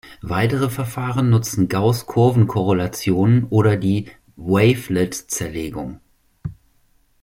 [0.23, 5.99] Weitere Verfahren nutzen Gauß-Kurven-Korrelationen oder die Wavelet-Zerlegung.